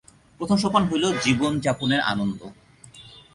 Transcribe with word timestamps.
প্রথম 0.39 0.57
সোপান 0.57 0.83
হইল 0.89 1.05
জীবনযাপনের 1.23 2.01
আনন্দ। 2.11 2.39